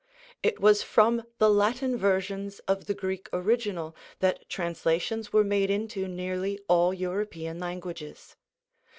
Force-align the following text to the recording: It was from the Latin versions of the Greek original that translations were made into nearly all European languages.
It 0.41 0.59
was 0.59 0.81
from 0.81 1.25
the 1.37 1.47
Latin 1.51 1.95
versions 1.95 2.57
of 2.67 2.87
the 2.87 2.95
Greek 2.95 3.29
original 3.31 3.95
that 4.17 4.49
translations 4.49 5.31
were 5.31 5.43
made 5.43 5.69
into 5.69 6.07
nearly 6.07 6.59
all 6.67 6.91
European 6.91 7.59
languages. 7.59 8.35